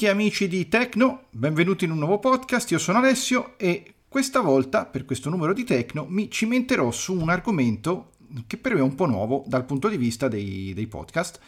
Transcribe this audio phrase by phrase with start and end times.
[0.00, 4.40] Amiche e amici di Tecno, benvenuti in un nuovo podcast, io sono Alessio e questa
[4.40, 8.12] volta, per questo numero di Tecno, mi cimenterò su un argomento
[8.46, 11.38] che per me è un po' nuovo dal punto di vista dei, dei podcast.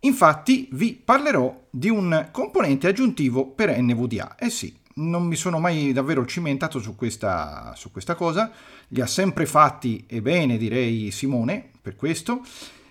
[0.00, 4.34] Infatti vi parlerò di un componente aggiuntivo per NVDA.
[4.34, 8.50] Eh sì, non mi sono mai davvero cimentato su questa, su questa cosa,
[8.88, 12.40] li ha sempre fatti e bene direi Simone per questo,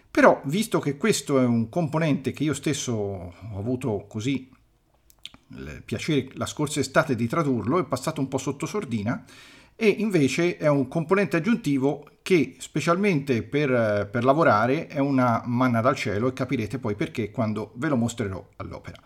[0.10, 4.54] però visto che questo è un componente che io stesso ho avuto così
[5.50, 9.24] il piacere la scorsa estate di tradurlo, è passato un po' sotto sordina
[9.76, 15.96] e invece è un componente aggiuntivo che specialmente per, per, lavorare è una manna dal
[15.96, 19.00] cielo e capirete poi perché quando ve lo mostrerò all'opera.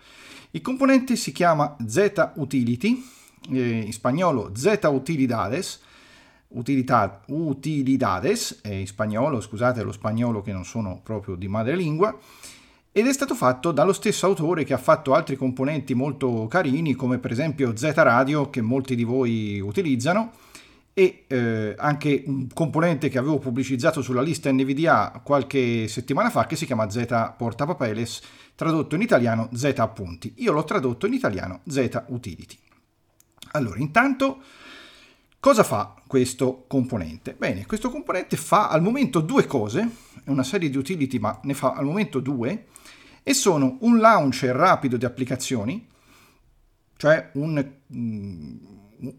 [0.51, 3.03] Il componente si chiama Z Utility,
[3.51, 5.81] eh, in spagnolo Z Utilidades,
[6.49, 12.17] utilità, utilidades, in spagnolo, scusate lo spagnolo che non sono proprio di madrelingua,
[12.91, 17.19] ed è stato fatto dallo stesso autore che ha fatto altri componenti molto carini come
[17.19, 20.31] per esempio Z Radio che molti di voi utilizzano
[20.93, 26.57] e eh, anche un componente che avevo pubblicizzato sulla lista NVDA qualche settimana fa che
[26.57, 28.21] si chiama Z Portapapeles,
[28.55, 30.33] tradotto in italiano Z appunti.
[30.37, 32.57] Io l'ho tradotto in italiano Z utility.
[33.51, 34.41] Allora, intanto
[35.39, 37.33] cosa fa questo componente?
[37.37, 39.89] Bene, questo componente fa al momento due cose,
[40.23, 42.67] è una serie di utility ma ne fa al momento due
[43.23, 45.87] e sono un launcher rapido di applicazioni,
[46.97, 48.57] cioè un, mm,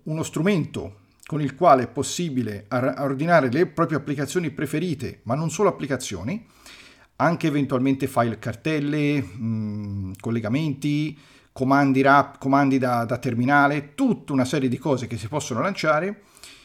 [0.04, 5.68] uno strumento con il quale è possibile ordinare le proprie applicazioni preferite, ma non solo
[5.68, 6.44] applicazioni,
[7.16, 11.16] anche eventualmente file cartelle, mm, collegamenti,
[11.52, 16.22] comandi, rap, comandi da, da terminale, tutta una serie di cose che si possono lanciare,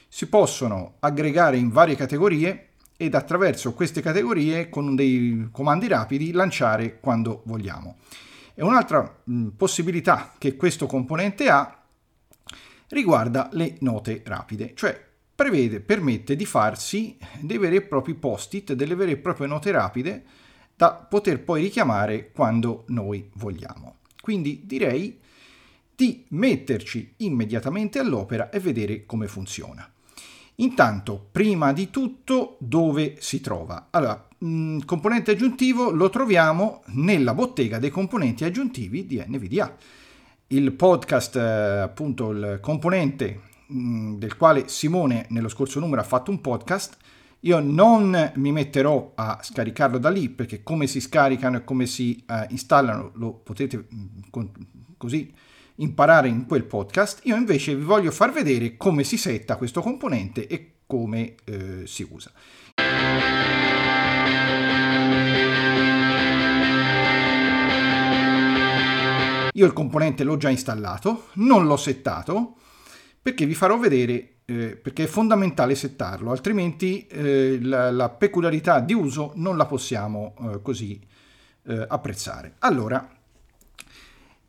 [0.07, 6.99] si possono aggregare in varie categorie ed attraverso queste categorie con dei comandi rapidi lanciare
[6.99, 7.97] quando vogliamo.
[8.53, 11.83] E un'altra mh, possibilità che questo componente ha
[12.89, 15.03] riguarda le note rapide, cioè
[15.35, 20.23] prevede, permette di farsi dei veri e propri post-it, delle vere e proprie note rapide
[20.75, 23.95] da poter poi richiamare quando noi vogliamo.
[24.25, 25.19] Quindi direi
[25.95, 29.87] di metterci immediatamente all'opera e vedere come funziona.
[30.55, 33.89] Intanto, prima di tutto, dove si trova?
[33.91, 39.77] Allora, mh, mm, componente aggiuntivo lo troviamo nella bottega dei componenti aggiuntivi di NVDA
[40.47, 41.39] il podcast, eh,
[41.81, 46.97] appunto il componente mh, mm, del quale Simone nello scorso numero ha fatto un podcast.
[47.41, 52.23] Io non mi metterò a scaricarlo da lì perché come si scaricano e come si
[52.27, 54.51] uh, installano lo potete mm, con,
[54.97, 55.31] così
[55.75, 57.21] imparare in quel podcast.
[57.25, 62.07] Io invece vi voglio far vedere come si setta questo componente e come eh, si
[62.09, 62.31] usa.
[69.53, 72.57] Io il componente l'ho già installato, non l'ho settato,
[73.21, 78.93] perché vi farò vedere, eh, perché è fondamentale settarlo, altrimenti eh, la, la, peculiarità di
[78.93, 80.99] uso non la possiamo eh, così
[81.63, 82.55] eh, apprezzare.
[82.59, 83.09] Allora,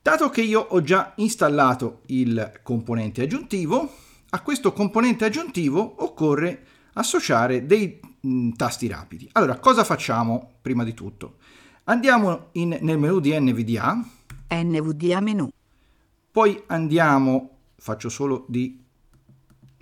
[0.02, 3.90] dato che io ho già installato il componente aggiuntivo,
[4.30, 6.64] a questo componente aggiuntivo occorre
[6.94, 9.28] associare dei mh, mm, tasti rapidi.
[9.32, 11.36] Allora, cosa facciamo prima di tutto?
[11.84, 14.04] Andiamo in, nel menu di NVDA,
[14.48, 15.48] NVDA menu.
[16.30, 18.84] Poi andiamo, faccio solo di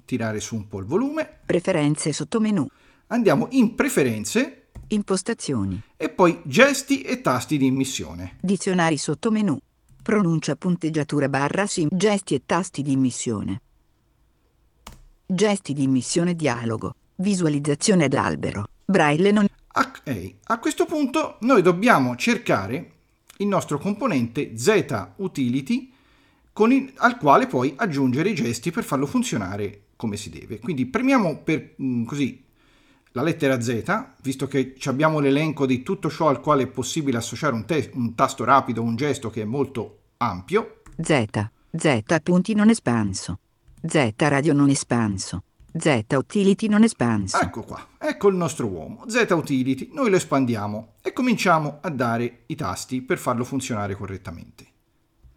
[0.04, 1.40] tirare su un po' il volume.
[1.44, 2.66] Preferenze sottomenu.
[3.08, 4.68] Andiamo in preferenze.
[4.88, 5.80] Impostazioni.
[5.96, 8.36] E poi gesti e tasti di immissione.
[8.40, 9.58] Dizionari sottomenu.
[10.02, 11.88] Pronuncia punteggiatura barra sim.
[11.90, 13.60] Gesti e tasti di immissione.
[15.26, 16.94] Gesti di immissione dialogo.
[17.16, 18.66] Visualizzazione d'albero.
[18.84, 19.46] Braille non...
[19.76, 22.90] Ok, a questo punto noi dobbiamo cercare
[23.38, 25.92] il nostro componente Z utility
[26.56, 30.58] il, al quale poi aggiungere i gesti per farlo funzionare come si deve.
[30.60, 32.44] Quindi premiamo per mh, mm, così
[33.12, 37.54] la lettera Z, visto che abbiamo l'elenco di tutto ciò al quale è possibile associare
[37.54, 40.82] un, te- un tasto rapido, un gesto che è molto ampio.
[41.00, 41.24] Z,
[41.70, 43.38] Z punti non espanso,
[43.82, 47.38] Z radio non espanso, Z utility non espanso.
[47.40, 52.42] Ecco qua, ecco il nostro uomo, Z utility, noi lo espandiamo e cominciamo a dare
[52.46, 54.66] i tasti per farlo funzionare correttamente.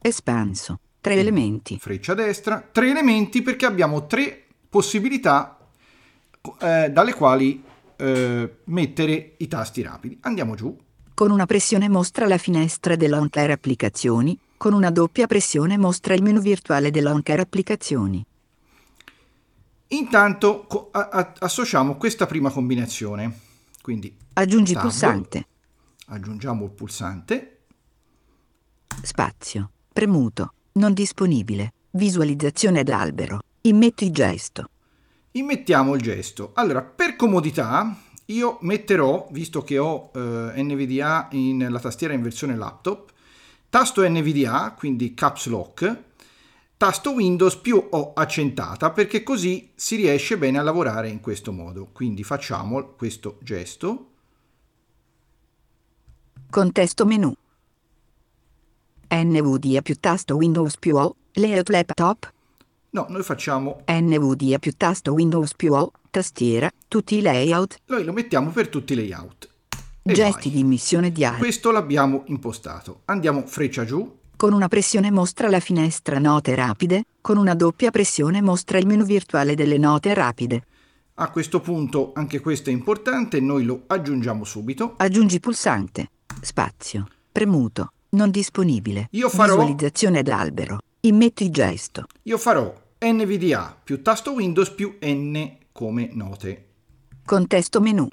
[0.01, 1.77] Espanso, tre elementi.
[1.79, 5.57] Freccia destra, tre elementi perché abbiamo tre possibilità
[6.59, 7.63] eh, dalle quali
[7.95, 10.17] eh, mettere i tasti rapidi.
[10.21, 10.75] Andiamo giù.
[11.13, 16.39] Con una pressione mostra la finestra dell'Oncare Applicazioni, con una doppia pressione mostra il menu
[16.39, 18.23] virtuale dell'Oncare Applicazioni.
[19.89, 23.39] Intanto a- a- associamo questa prima combinazione.
[23.81, 25.47] Quindi aggiungi tab, pulsante.
[26.07, 27.59] Aggiungiamo il pulsante.
[29.01, 29.69] Spazio.
[29.93, 30.53] Premuto.
[30.73, 31.73] Non disponibile.
[31.91, 33.39] Visualizzazione ad albero.
[33.67, 34.69] Immetti gesto.
[35.31, 36.51] Immettiamo il gesto.
[36.53, 37.97] Allora, per comodità,
[38.27, 43.11] io metterò, visto che ho eh, NVDA nella tastiera in versione laptop,
[43.69, 46.03] tasto NVDA, quindi Caps Lock,
[46.77, 51.89] tasto Windows più O accentata, perché così si riesce bene a lavorare in questo modo.
[51.91, 54.11] Quindi facciamo questo gesto.
[56.49, 57.33] Contesto menu.
[59.09, 62.35] NVDA più tasto Windows più O, layout laptop.
[62.89, 63.81] No, noi facciamo...
[63.85, 67.77] NVDA più tasto Windows più O, tastiera, tutti i layout.
[67.87, 69.49] Noi lo mettiamo per tutti i layout.
[70.03, 70.51] E Gesti vai.
[70.51, 71.37] di immissione diaria.
[71.37, 73.01] Questo l'abbiamo impostato.
[73.05, 74.19] Andiamo freccia giù.
[74.37, 79.03] Con una pressione mostra la finestra note rapide, con una doppia pressione mostra il menu
[79.03, 80.63] virtuale delle note rapide.
[81.15, 84.93] A questo punto anche questo è importante, noi lo aggiungiamo subito.
[84.97, 86.11] Aggiungi pulsante.
[86.41, 87.07] Spazio.
[87.31, 87.91] Premuto.
[88.09, 89.07] Non disponibile.
[89.11, 89.55] Io farò...
[89.55, 90.77] Visualizzazione ad albero.
[91.01, 92.05] Immetti gesto.
[92.23, 96.65] Io farò NVDA più tasto Windows più N come note.
[97.23, 98.07] Contesto menu.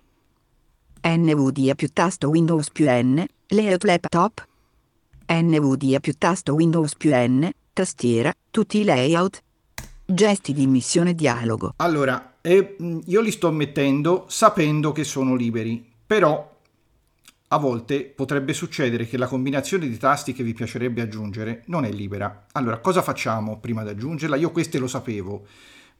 [1.02, 4.46] NVDA più tasto Windows più N, layout laptop.
[5.26, 9.42] NVDA più tasto Windows più N, tastiera, tutti i layout.
[10.04, 11.72] Gesti di immissione dialogo.
[11.76, 12.76] Allora, eh,
[13.06, 16.53] io li sto mettendo sapendo che sono liberi, però
[17.54, 21.90] a volte potrebbe succedere che la combinazione di tasti che vi piacerebbe aggiungere non è
[21.90, 22.46] libera.
[22.52, 24.34] Allora, cosa facciamo prima di aggiungerla?
[24.34, 25.46] Io queste lo sapevo.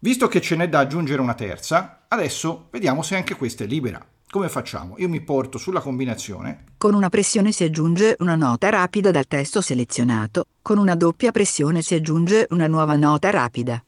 [0.01, 4.05] Visto che ce n'è da aggiungere una terza, adesso vediamo se anche questa è libera.
[4.29, 4.97] Come facciamo?
[4.99, 6.65] Io mi porto sulla combinazione.
[6.77, 11.83] Con una pressione si aggiunge una nota rapida dal testo selezionato, con una doppia pressione
[11.83, 13.83] si aggiunge una nuova nota rapida.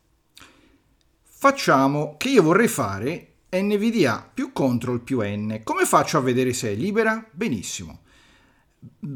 [1.24, 5.60] Facciamo che io vorrei fare NVDA più CTRL più N.
[5.62, 7.24] Come faccio a vedere se è libera?
[7.30, 8.00] Benissimo.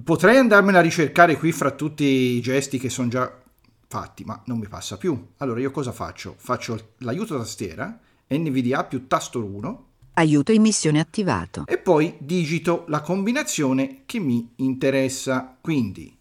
[0.05, 3.41] Potrei andarmela a ricercare qui fra tutti i gesti che sono già
[3.87, 5.29] fatti, ma non mi passa più.
[5.39, 6.35] Allora io cosa faccio?
[6.39, 7.99] Faccio l'aiuto tastiera,
[8.29, 9.87] NVDA più tasto 1.
[10.15, 11.65] Aiuto in missione attivato.
[11.67, 15.57] E poi digito la combinazione che mi interessa.
[15.61, 16.17] Quindi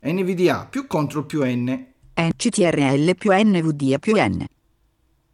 [0.00, 1.86] NVDA più CTRL più N.
[2.14, 4.44] CTRL più NVDA più N.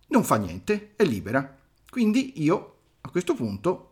[0.09, 1.54] Non fa niente, è libera.
[1.95, 3.91] Quindi io a questo punto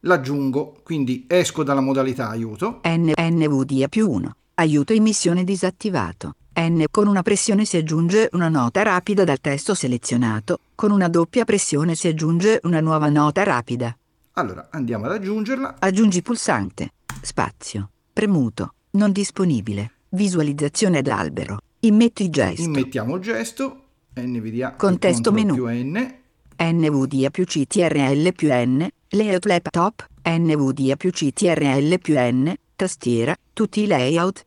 [0.00, 2.82] l'aggiungo, quindi esco dalla modalità aiuto.
[2.84, 4.36] N, NVDA più 1.
[4.56, 6.34] Aiuto in missione disattivato.
[6.60, 11.46] N con una pressione si aggiunge una nota rapida dal testo selezionato, con una doppia
[11.46, 13.96] pressione si aggiunge una nuova nota rapida.
[14.32, 15.76] Allora andiamo ad aggiungerla.
[15.78, 16.92] Aggiungi pulsante.
[17.22, 17.88] Spazio.
[18.12, 18.74] Premuto.
[18.90, 19.92] Non disponibile.
[20.10, 21.60] Visualizzazione ad albero.
[21.80, 22.60] Immetti gesto.
[22.60, 23.84] Immettiamo il gesto.
[24.16, 24.74] NVDA.
[24.74, 25.54] Contesto menu.
[25.54, 26.17] Più N.
[26.58, 33.86] NVDA più CTRL più N, layout laptop, NVDA più CTRL più N, tastiera, tutti i
[33.86, 34.44] layout.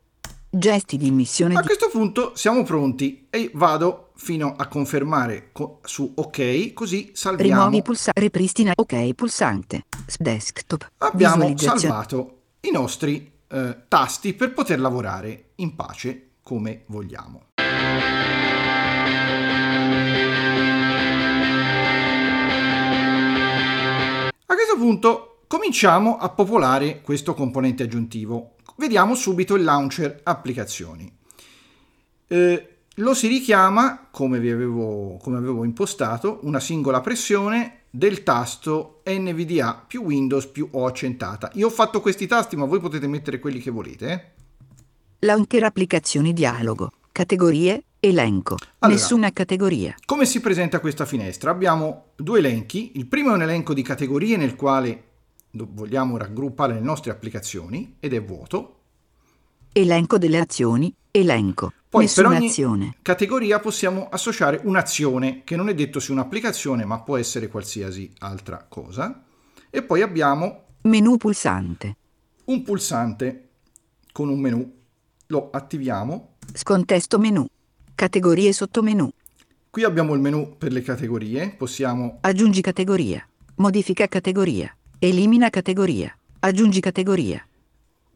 [0.54, 1.56] Gesti di immissione.
[1.56, 7.62] A questo punto siamo pronti e vado fino a confermare co- su OK, così salviamo.
[7.62, 9.86] Rimuovi pulsante, ripristina OK pulsante.
[10.18, 10.92] Desktop.
[10.98, 17.44] Abbiamo salvato i nostri eh, tasti per poter lavorare in pace come vogliamo.
[24.52, 28.56] A questo punto cominciamo a popolare questo componente aggiuntivo.
[28.76, 31.10] Vediamo subito il launcher applicazioni.
[32.28, 39.04] Eh, lo si richiama, come, vi avevo, come avevo impostato, una singola pressione del tasto
[39.06, 41.50] NVDA più Windows più O accentata.
[41.54, 44.12] Io ho fatto questi tasti, ma voi potete mettere quelli che volete.
[44.12, 44.32] Eh?
[45.20, 48.58] Launcher applicazioni dialogo, categorie, Elenco.
[48.80, 49.96] Allora, Nessuna categoria.
[50.06, 51.52] Come si presenta questa finestra?
[51.52, 52.94] Abbiamo due elenchi.
[52.96, 55.04] Il primo è un elenco di categorie nel quale
[55.52, 58.80] vogliamo raggruppare le nostre applicazioni ed è vuoto.
[59.72, 60.92] Elenco delle azioni.
[61.12, 61.74] Elenco.
[61.90, 62.96] Poi Nessuna per ogni azione.
[63.04, 68.66] categoria possiamo associare un'azione che non è detto sia un'applicazione ma può essere qualsiasi altra
[68.68, 69.24] cosa.
[69.70, 71.98] E poi abbiamo menu pulsante.
[72.46, 73.50] Un pulsante
[74.12, 74.74] con un menu.
[75.28, 76.38] Lo attiviamo.
[76.52, 77.46] Scontesto menu.
[77.96, 79.12] Categorie sottomenu.
[79.70, 82.18] Qui abbiamo il menu per le categorie, possiamo...
[82.22, 83.26] Aggiungi categoria.
[83.56, 84.76] Modifica categoria.
[85.00, 86.16] Elimina categoria.
[86.40, 87.46] Aggiungi categoria.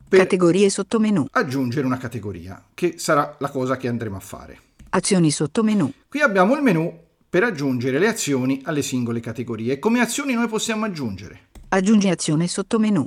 [0.08, 1.25] Per categorie sottomenu.
[1.32, 4.60] Aggiungere una categoria, che sarà la cosa che andremo a fare.
[4.89, 5.91] Azioni sottomenu.
[6.08, 6.94] Qui abbiamo il menu
[7.29, 9.79] per aggiungere le azioni alle singole categorie.
[9.79, 11.48] Come azioni noi possiamo aggiungere?
[11.70, 13.05] Aggiungi azione sottomenu.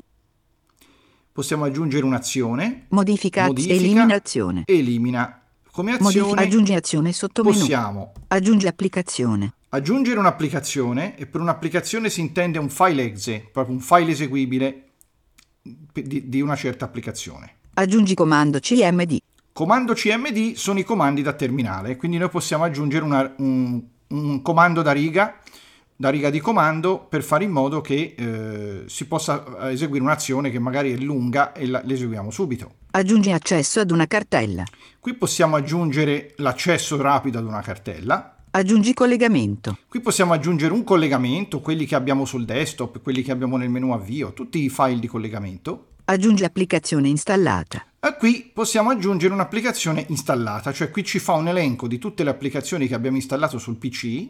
[1.33, 2.87] Possiamo aggiungere un'azione.
[2.89, 4.65] Modifica, modifica eliminazione.
[4.67, 5.38] Elimina
[5.79, 7.43] come azione aggiungi azione sotto.
[7.43, 9.53] Possiamo aggiungi applicazione.
[9.69, 14.89] Aggiungere un'applicazione e per un'applicazione si intende un file exe, proprio un file eseguibile
[15.63, 17.57] di, di una certa applicazione.
[17.75, 19.19] Aggiungi comando CMD.
[19.53, 24.83] comando cmd sono i comandi da terminale, quindi noi possiamo aggiungere una, un, un, comando
[24.83, 25.39] da riga,
[26.01, 30.61] da riga di comando per fare in modo che eh, si possa eseguire un'azione che
[30.61, 32.75] magari è lunga e la, l'eseguiamo subito.
[32.93, 34.63] Aggiungi accesso ad una cartella.
[35.01, 38.37] Qui possiamo aggiungere l'accesso rapido ad una cartella.
[38.53, 39.77] Aggiungi collegamento.
[39.89, 43.91] Qui possiamo aggiungere un collegamento, quelli che abbiamo sul desktop, quelli che abbiamo nel menu
[43.91, 45.87] avvio, tutti i file di collegamento.
[46.05, 47.85] Aggiungi applicazione installata.
[47.99, 52.31] E qui possiamo aggiungere un'applicazione installata, cioè qui ci fa un elenco di tutte le
[52.31, 54.29] applicazioni che abbiamo installato sul PC,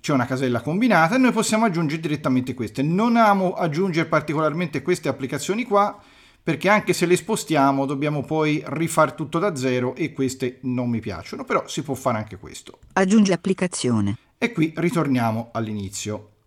[0.00, 2.82] c'è una casella combinata e noi possiamo aggiungere direttamente queste.
[2.82, 5.98] Non amo aggiungere particolarmente queste applicazioni qua
[6.42, 11.00] perché anche se le spostiamo dobbiamo poi rifare tutto da zero e queste non mi
[11.00, 12.78] piacciono, però si può fare anche questo.
[12.94, 14.16] Aggiungi applicazione.
[14.38, 16.37] E qui ritorniamo all'inizio.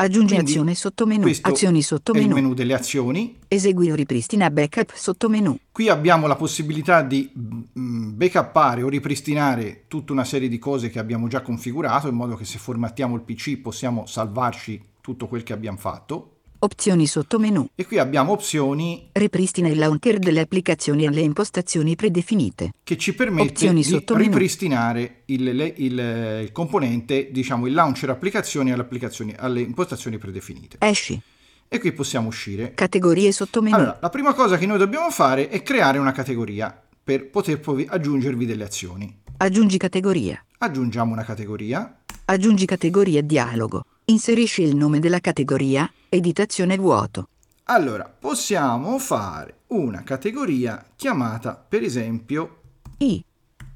[0.00, 1.30] Aggiungi Quindi, azione sottomenu.
[1.42, 2.28] Azioni sottomenu.
[2.28, 3.36] Il menu delle azioni.
[3.48, 5.58] Esegui o ripristina backup sottomenu.
[5.70, 7.30] Qui abbiamo la possibilità di
[7.78, 12.34] mm, backuppare o ripristinare tutta una serie di cose che abbiamo già configurato in modo
[12.34, 16.39] che se formattiamo il PC possiamo salvarci tutto quel che abbiamo fatto.
[16.62, 17.70] Opzioni sottomenu.
[17.74, 19.08] E qui abbiamo opzioni.
[19.12, 22.72] Ripristina il launcher delle applicazioni alle impostazioni predefinite.
[22.84, 25.98] Che ci permette opzioni di ripristinare il, il, il,
[26.42, 30.76] il, componente, diciamo il launcher applicazioni alle, applicazioni alle impostazioni predefinite.
[30.80, 31.18] Esci.
[31.66, 32.74] E qui possiamo uscire.
[32.74, 33.74] Categorie sottomenu.
[33.74, 37.86] Allora, la prima cosa che noi dobbiamo fare è creare una categoria per poter poi
[37.88, 39.20] aggiungervi delle azioni.
[39.38, 40.44] Aggiungi categoria.
[40.58, 42.02] Aggiungiamo una categoria.
[42.26, 43.82] Aggiungi categoria dialogo.
[44.04, 47.28] Inserisci il nome della categoria, editazione vuoto.
[47.64, 52.58] Allora, possiamo fare una categoria chiamata, per esempio,
[52.98, 53.24] I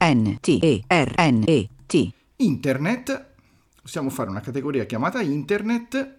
[0.01, 3.27] N T E R N E T Internet.
[3.81, 6.17] Possiamo fare una categoria chiamata Internet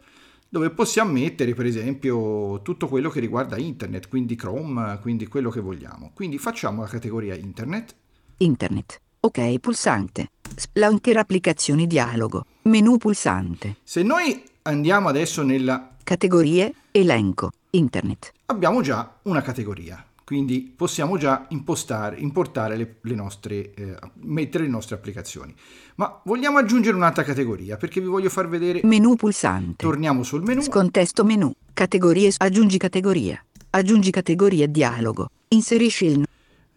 [0.48, 5.60] dove possiamo mettere per esempio tutto quello che riguarda internet, quindi Chrome, quindi quello che
[5.60, 6.12] vogliamo.
[6.14, 7.94] Quindi facciamo la categoria internet.
[8.38, 9.02] Internet.
[9.20, 10.30] Ok, pulsante.
[10.74, 12.46] Launcher applicazioni dialogo.
[12.64, 13.78] Menu pulsante.
[13.84, 18.32] Se noi andiamo adesso nella categorie, elenco, internet.
[18.46, 24.70] Abbiamo già una categoria, quindi possiamo già impostare, importare le, le nostre, eh, mettere le
[24.70, 25.54] nostre applicazioni.
[25.96, 28.82] Ma vogliamo aggiungere un'altra categoria perché vi voglio far vedere.
[28.84, 29.84] Menu pulsante.
[29.84, 30.62] Torniamo sul menu.
[30.62, 31.52] Scontesto menu.
[31.74, 32.32] Categorie.
[32.38, 33.44] Aggiungi categoria.
[33.72, 35.30] Aggiungi categoria dialogo.
[35.48, 36.28] Inserisci il.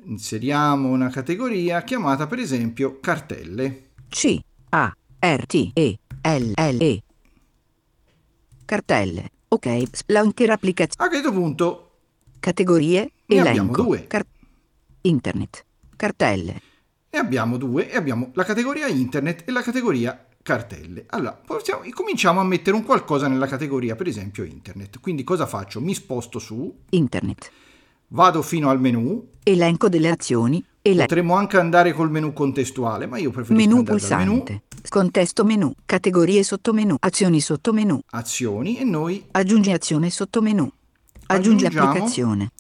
[0.04, 3.90] Inseriamo una categoria chiamata per esempio cartelle.
[4.08, 7.02] C A R T E L L E
[8.68, 9.30] Cartelle.
[9.48, 9.82] Ok.
[10.08, 11.06] Launcher applicazione.
[11.06, 11.92] A questo punto.
[12.38, 13.12] Categorie.
[13.25, 13.48] Ne elenco.
[13.48, 14.06] abbiamo due.
[14.06, 14.26] Car-
[15.00, 15.64] internet.
[15.96, 16.60] Cartelle.
[17.08, 21.06] Ne abbiamo due e abbiamo la categoria internet e la categoria cartelle.
[21.08, 25.00] Allora, possiamo, cominciamo a mettere un qualcosa nella categoria, per esempio internet.
[25.00, 25.80] Quindi cosa faccio?
[25.80, 27.50] Mi sposto su internet.
[28.08, 29.30] Vado fino al menu.
[29.44, 30.62] Elenco delle azioni.
[30.82, 34.25] Ele- Potremmo anche andare col menu contestuale, ma io preferisco menu andare pulsante.
[34.52, 34.61] menu.
[34.88, 37.99] Contesto menu, categorie sottomenu, azioni sottomenu.
[38.11, 40.70] Azioni e noi aggiungi azione sottomenu.
[41.26, 41.88] Aggiungi Aggiungiamo.
[41.90, 42.50] applicazione.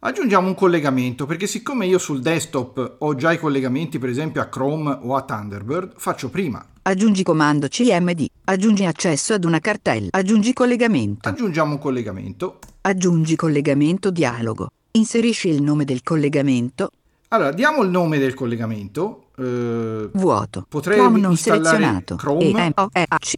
[0.00, 4.46] Aggiungiamo un collegamento perché siccome io sul desktop ho già i collegamenti per esempio a
[4.46, 6.62] Chrome o a Thunderbird, faccio prima.
[6.82, 8.26] Aggiungi comando CMD.
[8.44, 10.08] Aggiungi accesso ad una cartella.
[10.10, 11.26] Aggiungi collegamento.
[11.26, 12.58] Aggiungiamo un collegamento.
[12.82, 14.68] Aggiungi collegamento dialogo.
[14.90, 16.90] Inserisci il nome del collegamento.
[17.28, 19.28] Allora, diamo il nome del collegamento.
[19.36, 20.66] Eh, Vuoto.
[20.68, 22.16] Potrei Chrome non selezionato.
[22.16, 23.32] Chrome, E-M-O-E-A-C.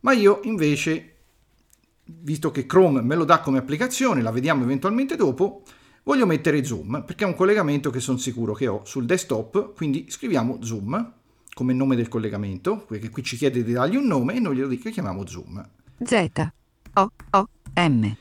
[0.00, 1.16] ma io invece,
[2.04, 5.62] visto che Chrome me lo dà come applicazione, la vediamo eventualmente dopo,
[6.04, 10.06] voglio mettere Zoom, perché è un collegamento che sono sicuro che ho sul desktop, quindi
[10.08, 11.12] scriviamo Zoom
[11.52, 14.68] come nome del collegamento, perché qui ci chiede di dargli un nome e noi glielo
[14.68, 15.68] dico, chiamiamo Zoom.
[16.02, 18.16] Z-O-O-M.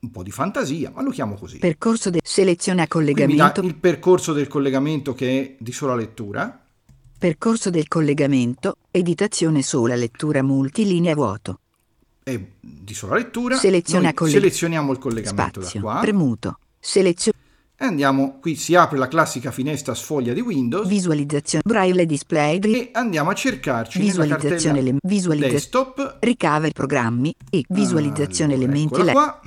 [0.00, 1.58] Un po' di fantasia, ma lo chiamo così.
[1.58, 3.60] Percorso del Qui mi dà collegamento.
[3.62, 6.60] il percorso del collegamento che è di sola lettura.
[7.18, 8.76] Percorso del collegamento.
[8.92, 11.58] Editazione sola lettura multilinea vuoto.
[12.22, 13.56] È di sola lettura.
[13.56, 15.80] Seleziona colleg- selezioniamo il collegamento Spazio.
[15.80, 16.00] da qua.
[16.00, 16.58] Premuto.
[16.78, 17.36] Selezione.
[17.80, 21.62] E andiamo, qui si apre la classica finestra sfoglia di Windows Visualizzazione.
[21.66, 22.58] Braille display.
[22.60, 24.54] e andiamo a cercarci nella Visualizzazione.
[24.56, 26.16] cartella ele- visualizza- desktop.
[26.20, 27.34] Ricava i programmi.
[27.50, 27.64] E.
[27.68, 28.94] Visualizzazione Allora, elementi.
[28.94, 29.40] eccola le- qua.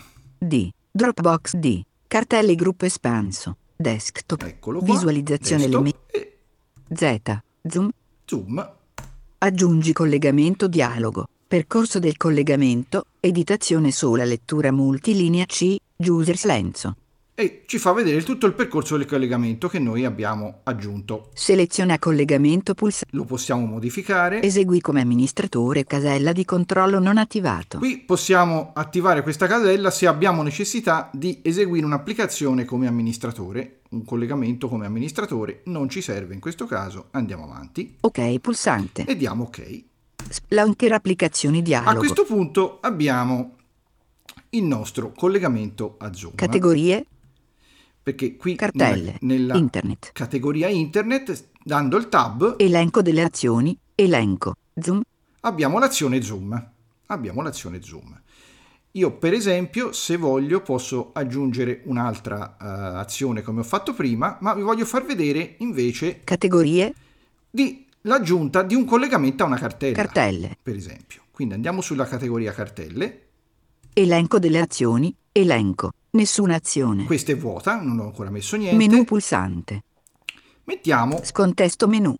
[0.43, 0.71] D.
[0.91, 1.83] Dropbox D.
[2.07, 3.57] Cartelle gruppo espanso.
[3.75, 4.41] Desktop.
[4.41, 4.91] Eccolo qua.
[4.91, 5.97] Visualizzazione elementi.
[6.07, 6.37] e
[6.91, 7.41] Z.
[7.61, 7.91] Zoom.
[8.25, 8.71] zoom.
[9.37, 11.27] Aggiungi collegamento dialogo.
[11.47, 13.05] Percorso del collegamento.
[13.19, 15.75] Editazione sola lettura multilinea C.
[15.97, 16.95] Users Lenzo.
[17.41, 21.31] E ci fa vedere tutto il percorso del collegamento che noi abbiamo aggiunto.
[21.33, 23.15] Seleziona collegamento pulsante.
[23.15, 24.43] Lo possiamo modificare.
[24.43, 27.79] Esegui come amministratore casella di controllo non attivato.
[27.79, 33.79] Qui possiamo attivare questa casella se abbiamo necessità di eseguire un'applicazione come amministratore.
[33.91, 39.03] un collegamento come amministratore, non ci serve in questo caso, andiamo avanti Ok pulsante.
[39.05, 39.83] e diamo ok.
[40.49, 41.89] Launcher applicazioni dialogo.
[41.89, 43.55] A questo punto abbiamo
[44.51, 46.35] il nostro collegamento a Zoom.
[46.35, 47.05] Categorie,
[48.01, 50.11] perché qui cartelle, nella, internet.
[50.13, 55.01] categoria internet, dando il tab, Elenco delle azioni, elenco, zoom,
[55.41, 56.69] abbiamo l'azione zoom.
[57.07, 58.19] Abbiamo l'azione zoom.
[58.93, 64.53] Io per esempio, se voglio, posso aggiungere un'altra eh, azione come ho fatto prima, ma
[64.53, 66.93] vi voglio far vedere invece categorie,
[67.49, 69.95] di l'aggiunta di un collegamento a una cartella.
[69.95, 71.21] cartelle, Per esempio.
[71.31, 73.27] Quindi andiamo sulla categoria cartelle.
[73.93, 77.05] elenco delle azioni, elenco, nessuna azione.
[77.05, 78.75] Questa è vuota, non ho ancora messo niente.
[78.75, 79.83] Menu pulsante.
[80.65, 82.15] Mettiamo Scontesto menu.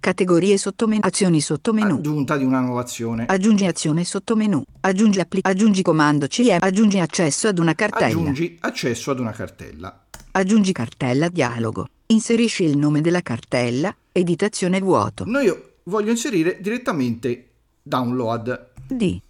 [0.00, 1.00] Categorie sottomenu.
[1.02, 1.96] Azioni sottomenu.
[1.96, 3.26] aggiunta di una nuova azione.
[3.26, 4.62] Aggiungi azione sottomenu.
[4.80, 6.58] Aggiungi, appli- aggiungi comando CM.
[6.60, 8.06] Aggiungi accesso ad una cartella.
[8.06, 10.04] Aggiungi accesso ad una cartella.
[10.32, 11.88] Aggiungi cartella dialogo.
[12.06, 13.94] Inserisci il nome della cartella.
[14.12, 15.24] Editazione vuoto.
[15.26, 17.48] Noi io voglio inserire direttamente
[17.82, 18.70] download.
[18.86, 19.20] D.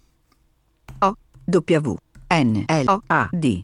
[0.99, 1.17] O.
[1.45, 1.95] W.
[2.31, 2.65] N.
[2.67, 2.83] L.
[2.85, 3.01] O.
[3.07, 3.29] A.
[3.31, 3.63] D.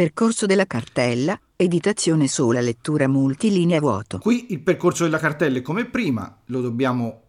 [0.00, 1.38] Percorso della cartella.
[1.54, 4.16] Editazione sola lettura multilinea vuoto.
[4.16, 7.22] Qui il percorso della cartella è come prima, lo dobbiamo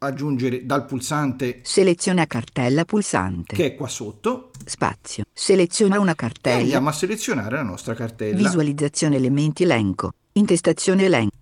[0.00, 3.56] aggiungere dal pulsante Seleziona cartella pulsante.
[3.56, 5.24] che è qua sotto Spazio.
[5.32, 6.58] Seleziona una e cartella.
[6.60, 8.36] andiamo a selezionare la nostra cartella.
[8.36, 10.12] Visualizzazione elementi elenco.
[10.32, 11.36] Intestazione elenco.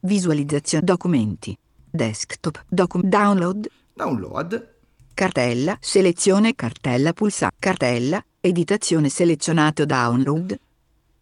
[0.00, 1.54] Visualizzazione documenti.
[1.90, 2.64] Desktop.
[2.68, 3.68] Docu- download.
[3.92, 4.76] Download.
[5.12, 5.76] Cartella.
[5.78, 7.56] Selezione cartella pulsante.
[7.58, 8.24] Cartella.
[8.44, 10.58] Editazione selezionato download.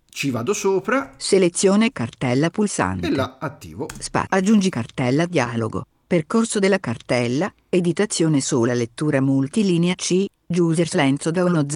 [0.08, 3.08] Ci vado sopra Selezione cartella pulsante.
[3.08, 3.88] e la attivo.
[3.98, 5.84] Spa- aggiungi cartella dialogo.
[6.06, 7.52] Percorso della cartella.
[7.68, 10.24] Editazione sola lettura multilinea C.
[10.46, 11.74] Users lenzo download.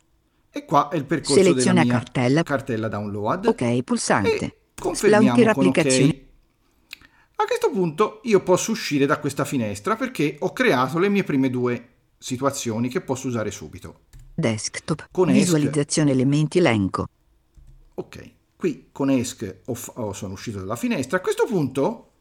[0.49, 2.43] E qua è il percorso Seleziona della mia cartella.
[2.43, 3.45] cartella download.
[3.45, 4.31] Ok pulsante.
[4.45, 5.69] E confermiamo Launcher con ok.
[5.77, 6.27] applicazioni.
[7.37, 11.51] A questo punto io posso uscire da questa finestra perché ho creato le mie prime
[11.51, 14.04] due situazioni che posso usare subito.
[14.35, 15.09] Desktop.
[15.11, 15.39] Con ESC.
[15.39, 17.07] Visualizzazione elementi elenco.
[17.95, 21.19] Ok, qui con ESC ho ho- sono uscito dalla finestra.
[21.19, 22.13] A questo punto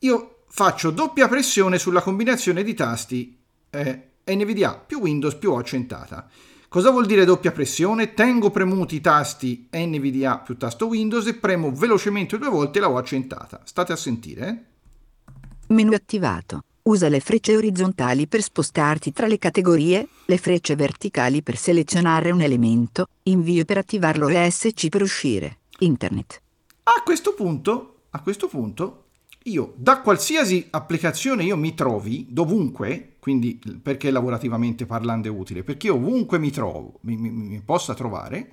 [0.00, 3.38] io faccio doppia pressione sulla combinazione di tasti
[3.70, 6.28] eh, NVDA più Windows più O accentata.
[6.68, 8.14] Cosa vuol dire doppia pressione?
[8.14, 12.96] Tengo premuti i tasti NVDA più tasto Windows e premo velocemente due volte la O
[12.96, 13.60] accentata.
[13.64, 14.48] State a sentire.
[14.48, 15.32] eh?
[15.68, 16.64] Menu attivato.
[16.86, 22.42] Usa le frecce orizzontali per spostarti tra le categorie, le frecce verticali per selezionare un
[22.42, 25.60] elemento, invio per attivarlo e ESC per uscire.
[25.78, 26.42] Internet.
[26.82, 29.04] A questo punto, a questo punto,
[29.44, 35.86] io da qualsiasi applicazione io mi trovi, dovunque, quindi perché lavorativamente parlando è utile, perché
[35.86, 38.52] io ovunque mi trovo, mi, mi- mi possa trovare,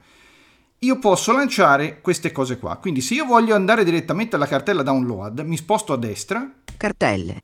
[0.80, 2.78] io posso lanciare queste cose qua.
[2.78, 7.42] Quindi se io voglio andare direttamente alla cartella download, mi sposto a destra, Cartelle.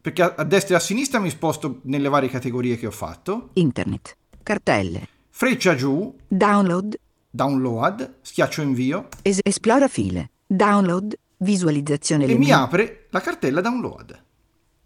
[0.00, 3.50] Perché a, a destra e a sinistra mi sposto nelle varie categorie che ho fatto,
[3.54, 4.16] Internet.
[4.42, 5.06] Cartelle.
[5.28, 6.98] freccia giù, Download.
[7.30, 10.30] download, schiaccio invio Es- esplora file.
[10.46, 11.16] Download.
[11.42, 14.22] Visualizzazione e mi apre la cartella download.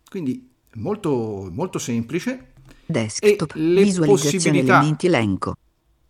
[0.09, 2.53] Quindi molto, molto semplice.
[2.87, 3.55] Desktop.
[3.57, 5.57] e le Visualizzazione elementi elenco.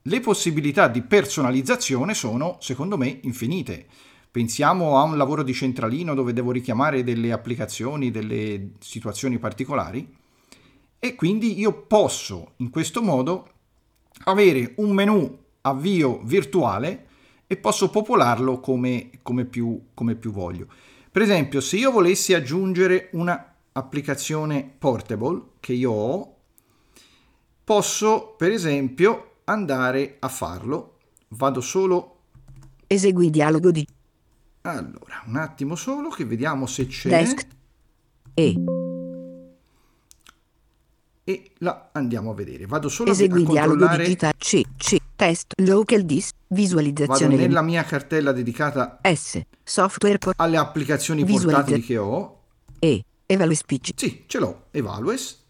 [0.03, 3.87] Le possibilità di personalizzazione sono, secondo me, infinite.
[4.35, 10.13] Pensiamo a un lavoro di centralino dove devo richiamare delle applicazioni, delle situazioni particolari
[10.99, 13.49] e quindi io posso in questo modo
[14.25, 17.07] avere un menu avvio virtuale
[17.47, 20.67] e posso popolarlo come, come più, come più voglio.
[21.13, 26.37] Per esempio, se io volessi aggiungere una applicazione portable che io ho,
[27.63, 30.97] posso per esempio andare a farlo.
[31.29, 32.17] Vado solo
[32.89, 33.87] Esegui dialogo di
[34.67, 37.47] allora, un attimo solo che vediamo se c'è desk.
[38.33, 38.55] E.
[41.23, 42.65] e la andiamo a vedere.
[42.67, 44.63] Vado solo a Esegui dialogo controllare digitale C.
[44.79, 44.97] C.
[45.15, 45.53] Test.
[45.59, 46.31] Local dis.
[46.31, 47.71] vado Visualizzazione nella elementi.
[47.71, 49.41] mia cartella dedicata S.
[49.63, 52.41] Software por- alle applicazioni portatili che ho.
[52.79, 53.05] E.
[53.27, 53.93] Evalue speech.
[53.95, 55.43] Sì, ce l'ho, Evalues.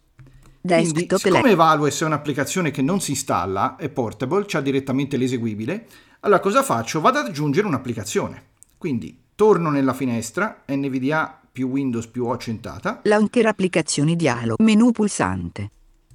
[0.61, 1.51] Quindi, siccome.
[1.51, 5.87] Evalues è un'applicazione che non si installa, è portable, c'ha direttamente l'eseguibile,
[6.21, 7.01] allora cosa faccio?
[7.01, 8.53] Vado ad aggiungere un'applicazione.
[8.85, 14.63] Quindi torno nella finestra, NVDA più Windows più accentata, Launcher applicazioni dialogo.
[14.63, 15.71] Menu pulsante.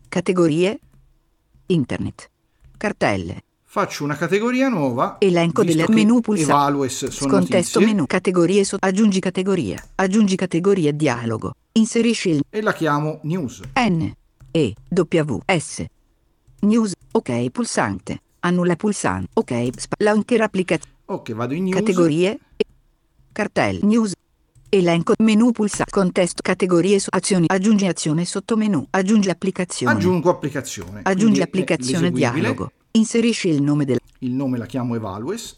[0.07, 0.79] Categorie.
[1.65, 2.29] Internet.
[2.77, 3.41] Cartelle.
[3.63, 6.51] faccio una categoria nuova, Elenco che menu pulsante.
[6.51, 8.05] Evalues sono Scontesto notizie, menu.
[8.05, 8.85] Categorie sotto.
[8.85, 9.83] Aggiungi categoria.
[9.95, 11.55] Aggiungi categoria dialogo.
[11.71, 13.61] Inserisci il e la chiamo News.
[13.79, 14.13] N.
[14.51, 14.75] E.
[14.89, 15.39] W.
[15.57, 15.85] S.
[16.59, 16.93] News.
[17.13, 18.21] Ok pulsante.
[18.41, 19.29] Annulla pulsante.
[19.33, 19.69] Ok.
[19.75, 20.97] Sp- launcher applicazione.
[21.05, 21.79] Ok, vado in news.
[21.79, 22.37] Categorie.
[23.31, 23.79] Cartelli.
[23.83, 24.13] News.
[24.69, 25.13] Elenco.
[25.19, 25.91] Menu pulsante.
[25.91, 26.41] Contesto.
[26.43, 26.99] Categorie.
[26.99, 27.45] su- Azioni.
[27.47, 28.85] Aggiungi azione sottomenu.
[28.91, 29.93] Aggiungi applicazione.
[29.95, 31.01] Aggiungo applicazione.
[31.03, 32.71] Aggiungi applicazione dialogo.
[32.91, 35.55] Inserisci il nome del Il nome la chiamo Evalues,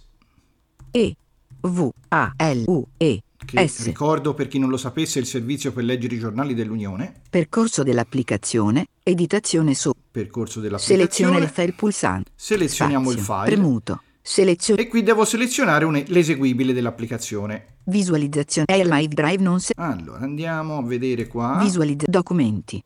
[0.92, 1.16] E.
[1.62, 1.90] V.
[2.10, 2.34] A.
[2.38, 2.64] L.
[2.68, 2.86] U.
[2.98, 3.22] E.
[3.44, 3.86] che S.
[3.86, 8.88] ricordo per chi non lo sapesse il servizio per leggere i giornali dell'Unione, Percorso dell'applicazione.
[9.04, 9.92] Editazione su.
[10.12, 11.10] percorso dell'applicazione.
[11.10, 12.32] Seleziona il file pulsante.
[12.36, 13.44] Selezioniamo il Spazio.
[13.44, 13.56] file.
[13.56, 14.02] Premuto.
[14.22, 14.82] Selezione.
[14.82, 17.66] E qui devo selezionare un- l'eseguibile dell'applicazione.
[17.86, 18.68] Visualizzazione.
[18.68, 19.74] È live drive non se.
[19.76, 21.58] Allora, andiamo a vedere qua.
[21.62, 22.82] Visualizza documenti.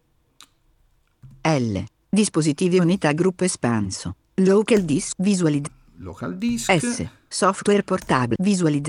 [1.42, 1.78] L.
[2.10, 4.16] Dispositivi unità gruppo espanso.
[4.36, 5.68] Local disk visualizz.
[5.98, 6.72] Local disk.
[6.76, 7.06] S.
[7.28, 8.88] Software portable visualizz.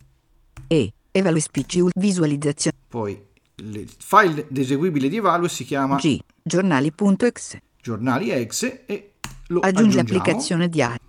[0.68, 0.92] E.
[1.10, 2.76] Evaluate PCU visualizzazione.
[2.88, 3.20] Poi
[3.56, 6.18] il file eseguibile di Evalues si chiama G.
[6.42, 7.60] Giornali.exe.
[7.80, 9.12] giornali exe e
[9.48, 10.18] lo Aggiungi aggiungiamo.
[10.18, 11.04] l'applicazione diario.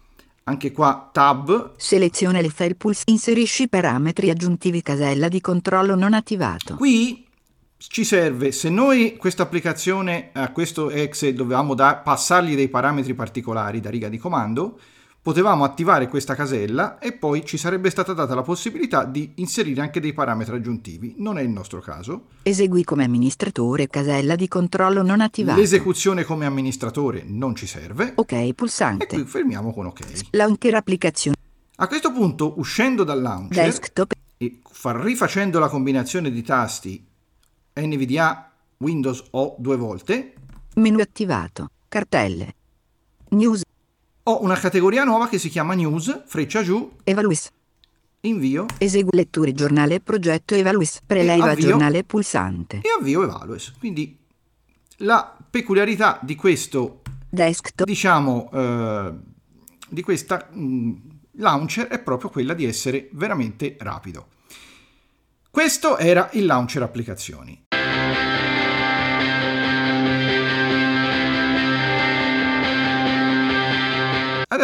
[0.48, 3.04] Anche qua tab Seleziona il file pulse.
[3.08, 6.76] Inserisci parametri aggiuntivi casella di controllo non attivato.
[6.76, 7.26] Qui
[7.78, 13.82] ci serve, se noi questa applicazione a questo exe dovevamo da- passargli dei parametri particolari
[13.82, 14.80] da riga di comando,
[15.28, 20.00] potevamo attivare questa casella e poi ci sarebbe stata data la possibilità di inserire anche
[20.00, 21.16] dei parametri aggiuntivi.
[21.18, 22.28] Non è il nostro caso.
[22.44, 25.60] Esegui come amministratore casella di controllo non attivato.
[25.60, 28.14] L'esecuzione come amministratore non ci serve.
[28.16, 29.26] Ok E qui pulsante.
[29.26, 30.30] fermiamo con ok.
[30.32, 31.36] Launcher applicazione.
[31.76, 34.14] A questo punto, uscendo dal launcher Desktop.
[34.38, 37.06] e far- rifacendo la combinazione di tasti
[37.74, 40.36] NVDA Windows O due volte,
[40.76, 41.70] Menu attivato.
[41.90, 42.56] Cartelle.
[43.32, 43.64] News.
[44.30, 47.50] Ho una categoria nuova che si chiama News, freccia giù, Evaluis.
[48.22, 51.00] invio Esegui letture giornale progetto Evaluis.
[51.06, 52.78] Preleva giornale pulsante.
[52.78, 53.74] e avvio Evalues.
[53.80, 54.18] Quindi
[54.98, 57.88] la peculiarità di questo, Desktop.
[57.88, 59.14] diciamo, eh,
[59.88, 60.94] di questa mh,
[61.38, 64.28] launcher è proprio quella di essere veramente rapido.
[65.50, 67.67] Questo era il launcher applicazioni.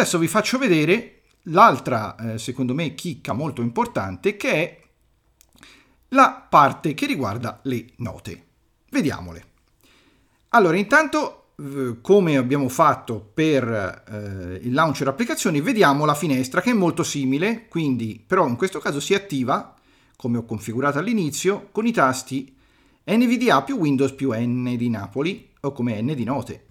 [0.04, 4.80] Adesso vi faccio vedere l'altra, eh, secondo me, chicca molto importante che è
[6.08, 8.44] la parte che riguarda le note.
[8.90, 9.44] Vediamole.
[10.50, 11.54] Allora, intanto,
[12.02, 13.64] come abbiamo fatto per
[14.06, 18.80] eh, il launcher applicazioni, vediamo la finestra che è molto simile, quindi però in questo
[18.80, 19.74] caso si attiva,
[20.16, 22.54] come ho configurato all'inizio, con i tasti
[23.04, 26.66] NVDA più Windows più N di Napoli o come N di note.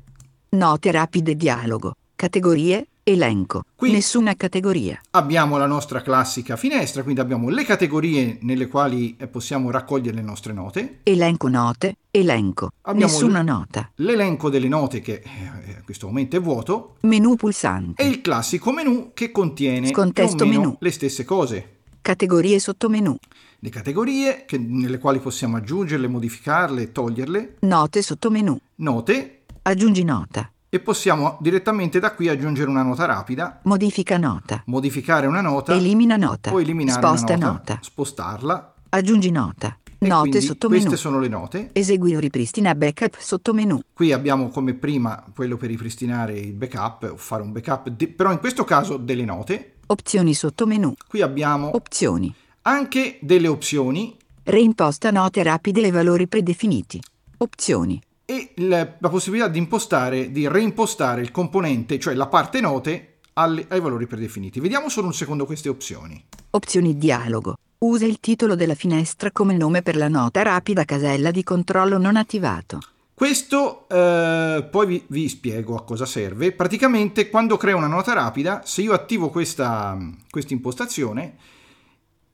[0.50, 1.96] Note rapide dialogo.
[2.16, 2.90] Categorie.
[3.06, 3.64] Elenco.
[3.76, 5.00] Qui- Nessuna categoria.
[5.12, 10.22] Abbiamo la nostra classica finestra, quindi abbiamo le categorie nelle quali eh, possiamo raccogliere le
[10.22, 11.98] nostre note, Elenco note.
[12.12, 12.72] Elenco.
[12.84, 13.92] Abbiamo Nessuna il- nota.
[13.96, 18.02] l'elenco delle note che eh, a questo momento è vuoto Menu pulsante.
[18.02, 20.78] e il classico menu che contiene Scontesto menu.
[20.80, 21.70] le stesse cose.
[22.02, 23.18] Categorie sottomenu.
[23.60, 28.58] Le categorie che- nelle quali possiamo aggiungerle, modificarle, toglierle, Note sottomenu.
[28.76, 30.52] note Aggiungi nota.
[30.74, 34.64] E possiamo direttamente da qui aggiungere una nota rapida, Modifica nota.
[34.66, 36.52] modificare una nota Elimina nota.
[36.52, 37.80] o eliminare Sposta una nota, nota.
[37.80, 38.74] spostarla.
[38.90, 39.78] Aggiungi nota.
[40.00, 40.82] E Note quindi sottomenu.
[40.82, 41.70] Queste sono le note.
[41.74, 43.82] Esegui o ripristina backup sottomenu.
[43.94, 48.32] Qui abbiamo come prima quello per ripristinare il backup o fare un backup, di- però
[48.32, 49.76] in questo caso delle note.
[49.86, 50.94] Opzioni sottomenu.
[51.08, 52.34] Qui abbiamo Opzioni.
[52.64, 57.00] anche delle opzioni Reimposta note rapide e valori predefiniti.
[57.38, 58.02] Opzioni.
[58.26, 64.08] E la possibilità di impostare, di reimpostare il componente, cioè la parte note, ai valori
[64.08, 64.60] predefiniti.
[64.60, 66.24] Vediamo solo un secondo queste opzioni.
[66.52, 67.56] Opzioni dialogo.
[67.80, 72.16] Usa il titolo della finestra come nome per la nota rapida casella di controllo non
[72.16, 72.80] attivato.
[73.14, 76.52] Questo eh, poi vi, vi spiego a cosa serve.
[76.52, 79.98] Praticamente quando creo una nota rapida, se io attivo questa
[80.30, 81.36] questa impostazione,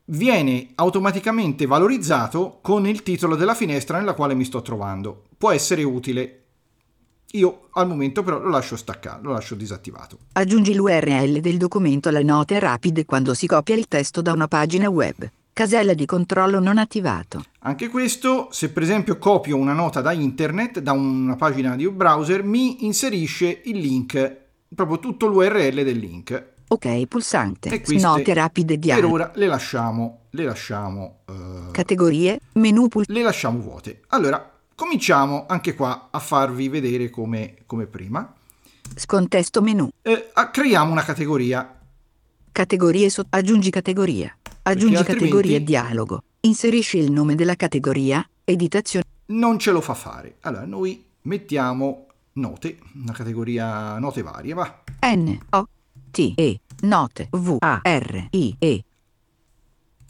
[0.09, 5.23] viene automaticamente valorizzato con il titolo della finestra nella quale mi sto trovando.
[5.37, 6.35] Può essere utile.
[7.33, 10.17] Io al momento però lo lascio staccato, lo lascio disattivato.
[10.33, 14.89] Aggiungi l'URL del documento alle note rapide quando si copia il testo da una pagina
[14.89, 15.29] web.
[15.53, 17.43] Casella di controllo non attivato.
[17.59, 21.95] Anche questo, se per esempio copio una nota da internet, da una pagina di un
[21.95, 24.37] browser, mi inserisce il link,
[24.73, 26.57] proprio tutto l'URL del link.
[26.71, 27.81] Ok pulsante.
[27.99, 29.13] Note rapide Per dialogo.
[29.13, 32.39] ora le lasciamo, le lasciamo, eh, Categorie.
[32.53, 34.01] Menu pul- le lasciamo vuote.
[34.09, 38.33] Allora, cominciamo anche qua a farvi vedere come, come prima.
[38.95, 39.89] Scontesto menu.
[40.03, 41.75] Eh, ah, creiamo una categoria.
[42.51, 43.29] Categorie sotto.
[43.31, 44.35] Aggiungi categoria.
[44.63, 46.23] Aggiungi altrimenti- categoria dialogo.
[46.41, 48.27] Inserisci il nome della categoria.
[48.43, 49.05] Editazione.
[49.27, 50.37] Non ce lo fa fare.
[50.41, 54.81] Allora, noi mettiamo note, una categoria note varie, va.
[55.01, 55.37] N.
[55.51, 55.67] O.
[56.09, 58.83] T E note V A R I E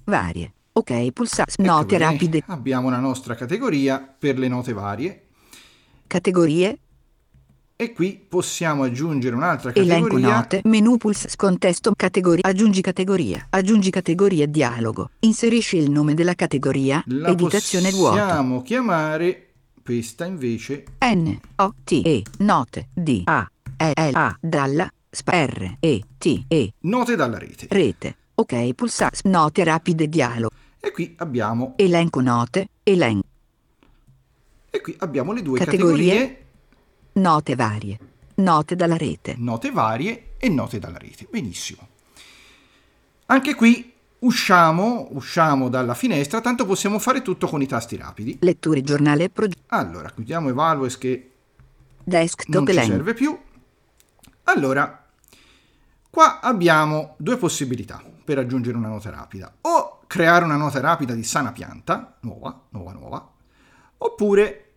[0.05, 0.53] varie.
[0.73, 2.43] Ok, pulsare Ecco note rapide.
[2.47, 5.23] Abbiamo la nostra categoria per le note varie
[6.07, 6.79] Categorie
[7.81, 10.35] e qui possiamo aggiungere un'altra Elenco categoria.
[10.35, 17.01] note, menu pulse contesto categoria, aggiungi categoria, aggiungi categoria dialogo, inserisci il nome della categoria,
[17.07, 23.93] La editazione vuoto, possiamo chiamare questa invece N, O, T, E, note, D, A, E,
[23.95, 27.65] L, A, dalla, R, E, T, E, note dalla rete.
[27.69, 33.25] rete, ok, pulsare, note rapide dialogo, E qui abbiamo, elenco note, elenco,
[34.69, 36.11] e qui abbiamo le due Categorie.
[36.11, 36.45] categorie,
[37.13, 37.99] note varie,
[38.35, 41.27] note dalla rete, note varie e note dalla rete.
[41.29, 41.87] Benissimo.
[43.25, 48.37] Anche qui usciamo, usciamo dalla finestra, tanto possiamo fare tutto con i tasti rapidi.
[48.41, 51.31] letture giornale, progetto, Allora, chiudiamo Evalues che
[52.03, 53.37] desktop non ci serve più.
[54.49, 55.05] Allora,
[56.09, 59.53] qua abbiamo due possibilità per aggiungere una nota rapida.
[59.61, 63.31] O creare una nota rapida di sana pianta, nuova, nuova, nuova,
[63.97, 64.71] oppure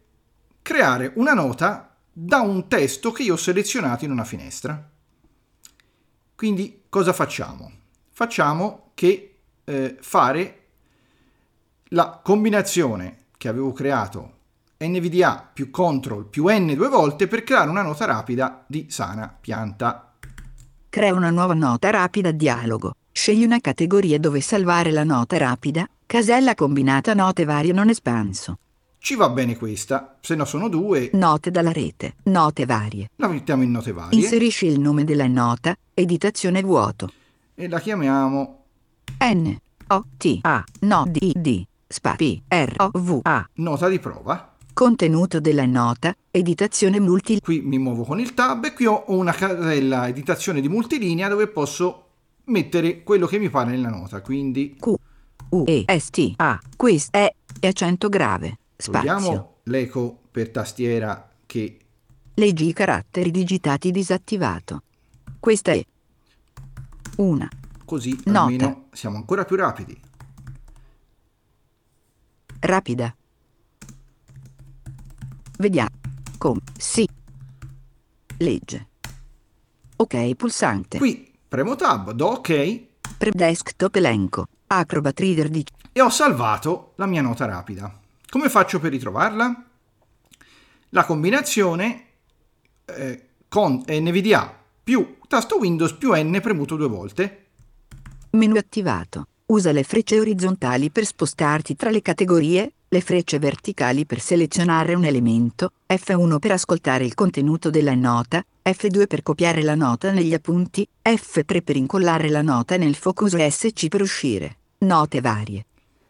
[0.60, 4.90] creare una nota da un testo che io ho selezionato in una finestra.
[6.34, 7.72] Quindi cosa facciamo?
[8.10, 10.66] Facciamo che eh, fare
[11.84, 14.40] la combinazione che avevo creato
[14.86, 20.12] NVDA più CTRL più N due volte per creare una nota rapida di sana pianta.
[20.88, 22.94] Crea una nuova nota rapida dialogo.
[23.12, 25.88] Scegli una categoria dove salvare la nota rapida.
[26.06, 28.58] Casella combinata note varie non espanso.
[28.98, 32.14] Ci va bene questa, se no sono due, Note dalla rete.
[32.24, 33.10] Note varie.
[33.16, 35.74] la mettiamo in note varie Inserisci il nome della nota.
[35.92, 37.10] Editazione vuoto.
[37.54, 38.64] e la chiamiamo
[39.20, 39.56] N.
[39.88, 40.04] O.
[40.16, 40.38] T.
[40.42, 40.64] A.
[40.80, 41.04] No.
[41.08, 41.32] D.
[41.34, 41.66] D.
[41.88, 42.14] Spa.
[42.14, 42.42] P.
[42.48, 42.74] R.
[42.78, 42.90] O.
[42.92, 43.20] V.
[43.22, 43.48] A.
[43.54, 44.51] nota di prova.
[44.72, 46.14] Contenuto della nota.
[46.30, 47.40] Editazione multi.
[47.40, 51.46] Qui mi muovo con il tab e qui ho una casella editazione di multilinea dove
[51.48, 52.06] posso
[52.44, 54.94] mettere quello che mi pare nella nota, quindi Q.
[55.50, 55.64] U.
[55.66, 55.84] E.
[55.98, 56.10] S.
[56.10, 56.32] T.
[56.36, 56.58] A.
[56.76, 57.32] Questo è.
[57.60, 58.58] E accento grave.
[58.76, 59.14] Spazio.
[59.14, 61.76] togliamo l'eco per tastiera che
[62.34, 64.82] Leggi i caratteri digitati disattivato.
[65.38, 65.84] Questa è
[67.16, 67.48] una
[67.84, 68.40] così Nota.
[68.40, 70.00] almeno siamo ancora più rapidi.
[72.60, 73.14] rapida.
[75.58, 75.90] Vediamo.
[76.38, 76.58] Com.
[76.76, 77.08] Sì.
[78.38, 78.88] Legge.
[79.96, 80.98] Ok pulsante.
[80.98, 82.86] Qui premo tab, do ok
[83.18, 84.46] Pre desktop elenco.
[84.66, 88.00] Acrobat Reader di e ho salvato la mia nota rapida.
[88.28, 89.64] Come faccio per ritrovarla?
[90.88, 92.04] La combinazione
[92.86, 97.46] eh, con NVDA più tasto Windows più N premuto due volte.
[98.30, 99.26] menu attivato.
[99.46, 105.06] Usa le frecce orizzontali per spostarti tra le categorie, le frecce verticali per selezionare un
[105.06, 110.86] elemento, F1 per ascoltare il contenuto della nota, F2 per copiare la nota negli appunti,
[111.02, 114.56] F3 per incollare la nota nel focus SC per uscire.
[114.80, 115.64] Note varie.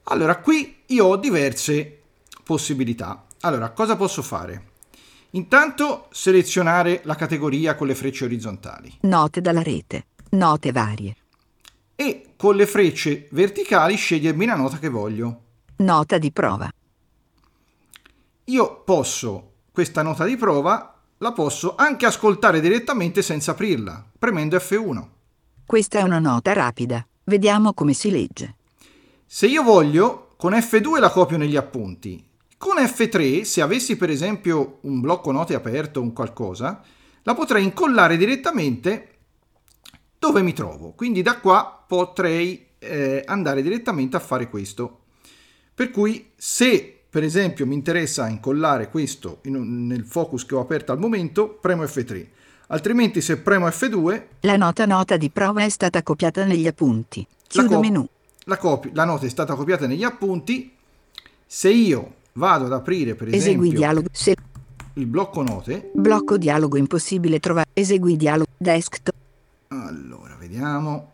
[0.05, 2.01] Allora, qui io ho diverse
[2.42, 3.27] possibilità.
[3.42, 4.71] Allora, cosa posso fare?
[5.31, 10.07] Intanto selezionare la categoria con le frecce orizzontali Note dalla rete.
[10.31, 11.16] Note varie.
[11.95, 15.41] e con le frecce verticali scegliermi la nota che voglio.
[15.83, 16.73] Nota di prova.
[18.45, 25.07] Io posso, questa nota di prova, la posso anche ascoltare direttamente senza aprirla, premendo F1.
[25.66, 27.05] Questa è una nota rapida.
[27.25, 28.55] Vediamo come si legge.
[29.27, 32.25] Se io voglio, con F2 la copio negli appunti.
[32.57, 36.81] Con F3, se avessi per esempio un blocco note aperto o un qualcosa,
[37.25, 39.18] la potrei incollare direttamente
[40.16, 40.92] dove mi trovo.
[40.92, 45.01] Quindi da qua potrei eh, andare direttamente a fare questo.
[45.74, 50.61] Per cui se per esempio mi interessa incollare questo in un- nel focus che ho
[50.61, 52.26] aperto al momento, premo F3.
[52.68, 57.20] Altrimenti se premo F2 La nota nota di prova è stata copiata negli appunti.
[57.28, 58.06] la, Chiudo cop- menu.
[58.44, 60.74] la copi- la nota è stata copiata negli appunti.
[61.46, 64.08] Se io vado ad aprire, per Esegui esempio, dialogo.
[64.11, 64.35] Se
[64.94, 67.68] il blocco note, blocco dialogo impossibile trovare.
[67.74, 68.50] Esegui dialogo.
[68.56, 69.14] Desktop.
[69.68, 71.11] allora vediamo,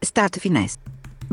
[0.00, 0.90] Start finestra.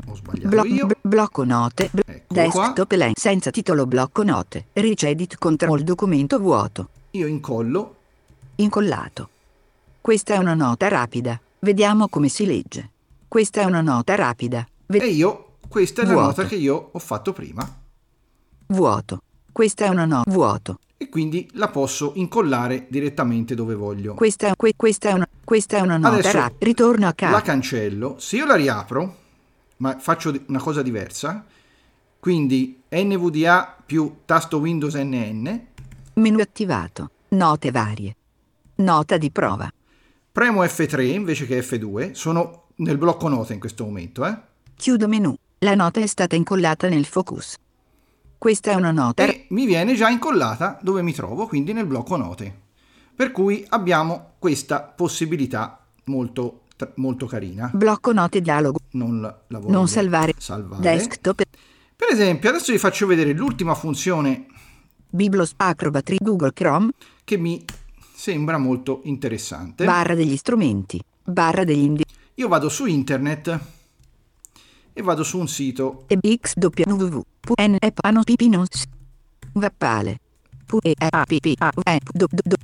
[0.08, 0.86] Ho sbagliato Blo- io.
[0.88, 1.90] b- blocco note.
[1.92, 3.20] bl- Eccolo desktop elenco.
[3.20, 4.66] Senza titolo blocco note.
[4.74, 6.90] Ricedit control documento vuoto.
[7.12, 7.96] Io incollo,
[8.58, 9.30] Incollato.
[10.02, 11.40] Questa è una nota rapida.
[11.60, 12.90] Vediamo come si legge.
[13.28, 14.66] Questa è una nota rapida.
[14.86, 16.28] Ve- e io, questa è la Vuoto.
[16.28, 17.68] nota che io ho fatto prima.
[18.68, 19.22] vuoto.
[19.52, 20.80] Questa è una nota vuoto.
[20.98, 24.14] E quindi la posso incollare direttamente dove voglio.
[24.14, 26.66] Questa è, que- questa è una, questa è una nota rapida.
[26.66, 27.34] Ritorno a capo.
[27.34, 28.16] La cancello.
[28.20, 29.16] Se io la riapro,
[29.78, 31.46] ma faccio una cosa diversa,
[32.20, 35.74] quindi NVDA più tasto Windows NN,
[36.18, 37.12] Menu attivato.
[37.30, 38.16] Note varie.
[38.76, 39.70] Nota di prova.
[40.32, 44.38] Premo F3 invece che F2, sono nel blocco note in questo momento, eh?
[44.76, 45.36] Chiudo menu.
[45.60, 47.58] La nota è stata incollata nel focus.
[48.38, 49.26] Questa è una nota.
[49.26, 52.62] E mi viene già incollata dove mi trovo, quindi nel blocco note.
[53.14, 56.62] Per cui abbiamo questa possibilità molto,
[56.96, 57.70] molto carina.
[57.74, 58.80] Blocco note dialogo.
[58.92, 60.34] Non la Non salvare.
[60.38, 60.82] salvare.
[60.82, 61.42] Desktop.
[61.96, 64.48] Per esempio, adesso vi faccio vedere l'ultima funzione
[65.10, 66.92] Biblos Acrobat Google Chrome.
[67.24, 67.64] che mi
[68.14, 69.86] sembra molto interessante.
[69.86, 71.02] Barra degli strumenti.
[71.24, 72.14] Barra degli indizi.
[72.36, 73.60] Io vado su internet
[74.92, 77.22] e vado su un sito E www.
[77.62, 78.84] N e pano pipi non s.
[79.54, 80.20] Vappale.
[80.66, 82.56] Pu e a p p a e do do do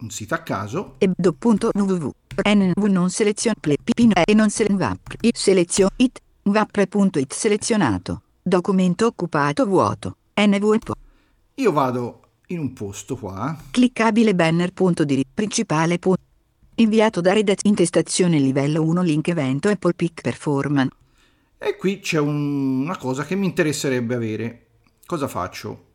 [0.00, 2.10] un sito a caso e do punto www.
[2.44, 5.14] N v non selezion ple pipino e non selen vap.
[5.20, 6.20] I selezio it.
[6.42, 8.22] Vappre.it selezionato.
[8.42, 10.16] Documento occupato vuoto.
[10.34, 10.94] NV po.
[11.54, 16.22] io vado in un posto qua Cliccabile banner punto di ri- principale punto.
[16.76, 20.94] Inviato da Redat intestazione livello 1 link evento Apple Peak Performance.
[21.58, 24.66] e qui c'è un- una cosa che mi interesserebbe avere.
[25.04, 25.88] Cosa faccio?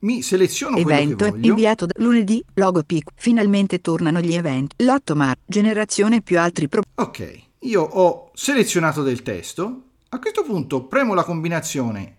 [0.00, 3.10] Mi seleziono Evento inviato da lunedì, logo Peak.
[3.16, 4.76] Finalmente tornano gli eventi.
[4.84, 9.82] L'8 marzo, generazione più altri pro- Ok, io ho selezionato del testo.
[10.10, 12.16] A questo punto premo la combinazione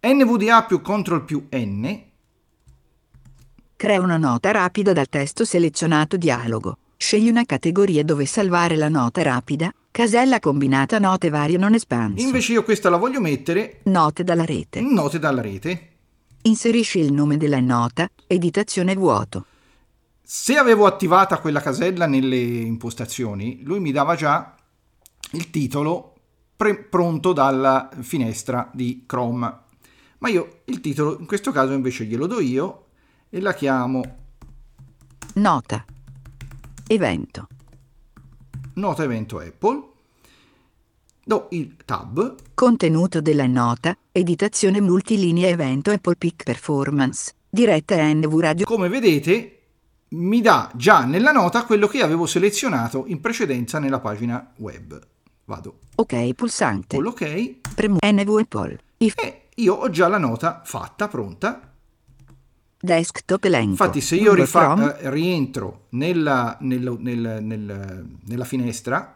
[0.00, 2.02] NVDA più CTRL più N
[3.74, 6.76] Crea una nota rapida dal testo selezionato dialogo.
[6.96, 9.70] Scegli una categoria dove salvare la nota rapida.
[9.90, 12.22] Casella combinata note varie non espanse.
[12.24, 14.80] Invece io questa la voglio mettere Note dalla rete.
[14.80, 15.95] note dalla rete.
[16.46, 18.08] Inserisci il nome della nota.
[18.24, 19.46] Editazione vuoto.
[20.22, 24.54] Se avevo attivata quella casella nelle impostazioni, lui mi dava già
[25.32, 26.14] il titolo
[26.56, 29.58] pre- pronto dalla finestra di Chrome.
[30.18, 32.84] Ma io il titolo in questo caso invece glielo do io
[33.28, 34.02] e la chiamo
[35.34, 35.84] Nota.
[36.86, 37.48] Evento.
[38.74, 39.94] Nota Evento Apple.
[41.28, 43.96] Do il tab Contenuto della nota.
[44.12, 47.32] Editazione multilinea evento Apple Peak Performance.
[47.50, 48.64] Diretta NV Radio.
[48.64, 49.58] Come vedete,
[50.10, 55.04] mi dà già nella nota quello che avevo selezionato in precedenza nella pagina web.
[55.46, 56.94] Vado Ok pulsante.
[56.94, 58.78] con l'ok Premu NV Apple.
[58.98, 61.72] If e io ho già la nota fatta, pronta.
[62.78, 63.70] desktop elenco.
[63.70, 69.15] Infatti, se io rifa- eh, rientro nella, nel- nel- nel- nella finestra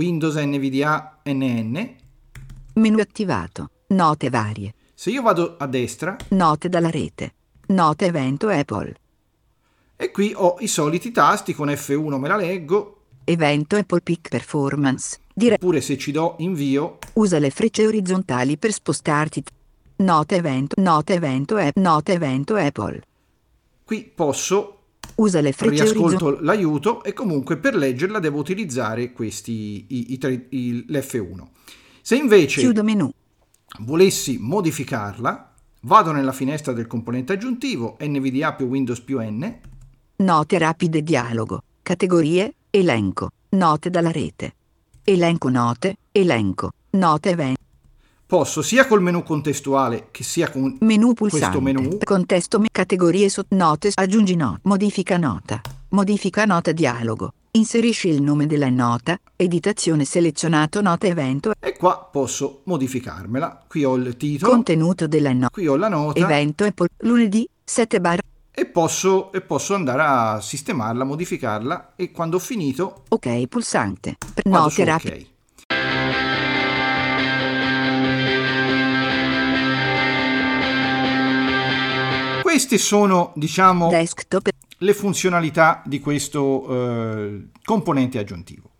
[0.00, 1.94] Windows NVDA NN,
[2.74, 3.68] menu attivato.
[3.88, 4.72] Note varie.
[4.94, 7.34] se io vado a destra Note dalla rete.
[7.66, 8.94] Note evento Apple.
[9.96, 15.18] e qui ho i soliti tasti con F1 me la leggo, Evento Apple Peak Performance.
[15.34, 19.44] Dire oppure se ci do invio usa le frecce orizzontali per spostarti.
[19.96, 20.80] Note evento.
[20.80, 21.76] Note evento app.
[21.76, 23.02] Note evento Apple.
[23.84, 24.78] qui posso
[25.20, 30.46] Usa le frecce riascolto l'aiuto e comunque per leggerla devo utilizzare questi i, i tre-
[30.48, 31.46] i- l'F1.
[32.00, 32.62] Se invece
[33.80, 35.52] volessi modificarla,
[35.82, 39.58] vado nella finestra del componente aggiuntivo NVDA più Windows più N,
[40.16, 41.62] Note rapide dialogo.
[41.82, 42.54] Categorie.
[42.70, 43.30] Elenco.
[43.50, 44.54] Note dalla rete.
[45.04, 45.96] Elenco note.
[46.12, 46.70] Elenco.
[46.90, 47.60] Note evento.
[48.30, 51.58] Posso sia col menu contestuale che sia con Menu pulsante.
[51.58, 53.90] questo menu Contesto categorie sotto note.
[53.94, 54.60] Aggiungi nota.
[54.62, 55.60] Modifica nota.
[55.88, 57.32] Modifica nota dialogo.
[57.50, 59.18] Inserisci il nome della nota.
[59.34, 61.50] Editazione selezionato nota evento.
[61.58, 63.64] e qua posso modificarmela.
[63.66, 65.50] Qui ho il titolo, Contenuto della nota.
[65.50, 66.86] qui ho la nota Evento Apple.
[66.98, 68.20] Lunedì 7 bar.
[68.52, 74.18] e posso, e posso andare a sistemarla, modificarla e quando ho finito Ok pulsante.
[74.44, 75.14] Note rapide.
[75.16, 75.26] ok.
[82.50, 84.48] Queste sono, diciamo, Desktop.
[84.78, 88.70] le funzionalità di questo eh, componente aggiuntivo.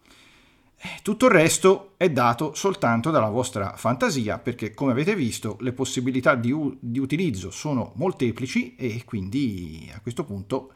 [0.77, 5.71] Eh, Tutto il resto è dato soltanto dalla vostra fantasia perché come avete visto le
[5.73, 10.73] possibilità di, u- di utilizzo sono molteplici e quindi a questo punto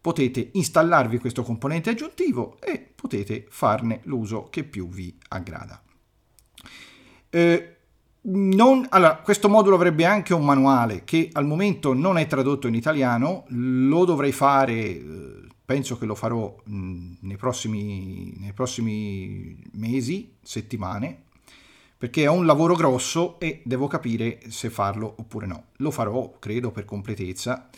[0.00, 5.82] potete installarvi questo componente aggiuntivo e potete farne l'uso che più vi aggrada.
[7.28, 7.79] Eh,
[8.22, 12.74] non- allora, questo modulo avrebbe anche un manuale che al momento non è tradotto in
[12.74, 20.34] italiano, lo dovrei fare, eh, penso che lo farò mh, nei, prossimi, nei prossimi mesi,
[20.42, 21.22] settimane,
[21.96, 25.64] perché è un lavoro grosso e devo capire se farlo oppure no.
[25.76, 27.68] Lo farò, credo, per completezza,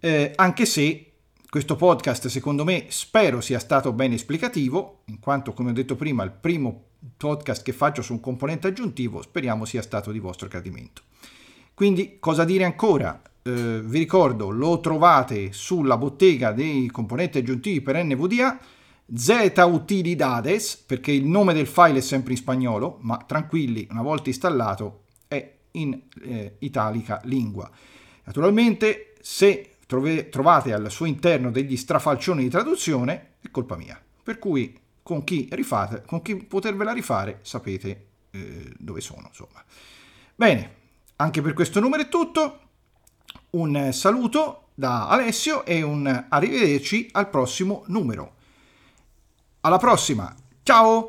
[0.00, 1.10] eh, anche se
[1.48, 6.24] questo podcast secondo me spero sia stato ben esplicativo, in quanto come ho detto prima
[6.24, 6.82] il primo
[7.16, 11.02] podcast che faccio su un componente aggiuntivo speriamo sia stato di vostro gradimento.
[11.74, 13.20] Quindi cosa dire ancora?
[13.44, 18.58] eh, vi ricordo, lo trovate sulla bottega dei componenti aggiuntivi per NVDA,
[19.14, 24.30] Z Utilidades, perché il nome del file è sempre in spagnolo, ma tranquilli, una volta
[24.30, 27.70] installato è in eh, italica lingua.
[28.24, 34.00] Naturalmente, se trove, trovate al suo interno degli strafalcioni di traduzione, è colpa mia.
[34.22, 34.74] Per cui
[35.04, 39.62] con chi rifate, con chi potervela rifare, sapete eh, dove sono, insomma.
[40.34, 40.74] Bene,
[41.16, 42.60] anche per questo numero è tutto.
[43.50, 48.34] Un saluto da Alessio e un arrivederci al prossimo numero.
[49.60, 51.02] Alla prossima, ciao!